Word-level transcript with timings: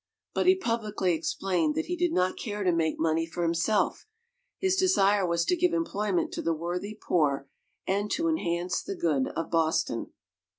But 0.33 0.47
he 0.47 0.55
publicly 0.55 1.13
explained 1.13 1.75
that 1.75 1.85
he 1.85 1.95
did 1.95 2.11
not 2.11 2.35
care 2.35 2.63
to 2.63 2.71
make 2.71 2.97
money 2.97 3.27
for 3.27 3.43
himself 3.43 4.07
his 4.57 4.75
desire 4.75 5.27
was 5.27 5.45
to 5.45 5.55
give 5.55 5.73
employment 5.75 6.31
to 6.31 6.41
the 6.41 6.55
worthy 6.55 6.97
poor 6.99 7.47
and 7.85 8.09
to 8.13 8.27
enhance 8.27 8.81
the 8.81 8.95
good 8.95 9.27
of 9.27 9.51
Boston. 9.51 10.11